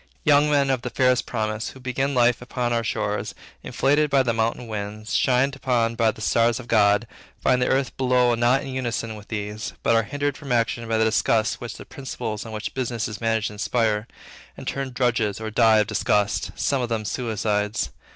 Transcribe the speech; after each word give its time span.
Young 0.23 0.49
men 0.49 0.71
of 0.71 0.81
the 0.81 0.89
fairest 0.89 1.27
promise, 1.27 1.69
who 1.69 1.79
begin 1.79 2.15
life 2.15 2.41
upon 2.41 2.73
our 2.73 2.83
shores, 2.83 3.35
inflated 3.61 4.09
by 4.09 4.23
the 4.23 4.33
mountain 4.33 4.65
winds, 4.65 5.13
shined 5.13 5.55
upon 5.55 5.93
by 5.93 6.07
all 6.07 6.11
the 6.11 6.21
stars 6.21 6.59
of 6.59 6.67
God, 6.67 7.05
find 7.39 7.61
the 7.61 7.67
earth 7.67 7.95
below 7.97 8.33
not 8.33 8.63
in 8.63 8.69
unison 8.69 9.13
with 9.15 9.27
these, 9.27 9.73
but 9.83 9.93
are 9.95 10.01
hindered 10.01 10.37
from 10.37 10.51
action 10.51 10.87
by 10.87 10.97
the 10.97 11.05
disgust 11.05 11.61
which 11.61 11.75
the 11.77 11.85
principles 11.85 12.47
on 12.47 12.51
which 12.51 12.73
business 12.73 13.07
is 13.07 13.21
managed 13.21 13.51
inspire, 13.51 14.07
and 14.57 14.67
turn 14.67 14.89
drudges, 14.91 15.39
or 15.39 15.51
die 15.51 15.77
of 15.77 15.85
disgust, 15.85 16.49
some 16.55 16.81
of 16.81 16.89
them 16.89 17.05
suicides. 17.05 17.91